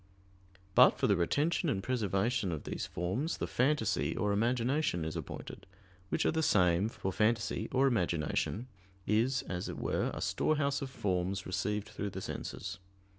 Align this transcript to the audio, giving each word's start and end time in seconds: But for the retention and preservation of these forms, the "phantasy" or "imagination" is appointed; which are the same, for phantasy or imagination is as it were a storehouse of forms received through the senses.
But 0.73 0.97
for 0.97 1.05
the 1.05 1.15
retention 1.15 1.69
and 1.69 1.83
preservation 1.83 2.51
of 2.51 2.63
these 2.63 2.87
forms, 2.87 3.37
the 3.37 3.45
"phantasy" 3.45 4.17
or 4.17 4.31
"imagination" 4.31 5.05
is 5.05 5.15
appointed; 5.15 5.67
which 6.09 6.25
are 6.25 6.31
the 6.31 6.41
same, 6.41 6.89
for 6.89 7.13
phantasy 7.13 7.69
or 7.71 7.85
imagination 7.85 8.67
is 9.05 9.43
as 9.43 9.69
it 9.69 9.77
were 9.77 10.09
a 10.11 10.19
storehouse 10.19 10.81
of 10.81 10.89
forms 10.89 11.45
received 11.45 11.89
through 11.89 12.09
the 12.09 12.19
senses. 12.21 12.79